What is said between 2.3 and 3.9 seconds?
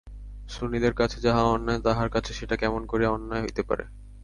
সেটা কেমন করিয়া অন্যায় হইতে পারে।